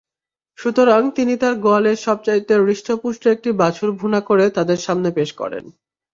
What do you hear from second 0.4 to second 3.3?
সুতরাং তিনি তার গোয়ালের সবচাইতে হৃষ্টপুষ্ট